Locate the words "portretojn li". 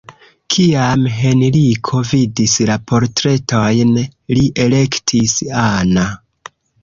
2.91-4.47